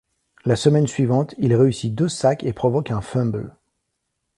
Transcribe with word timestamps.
La 0.45 0.55
semaine 0.55 0.87
suivante, 0.87 1.35
il 1.37 1.53
réussit 1.53 1.93
deux 1.93 2.09
sacks 2.09 2.43
et 2.43 2.53
provoque 2.53 2.89
un 2.89 3.01
fumble. 3.01 3.55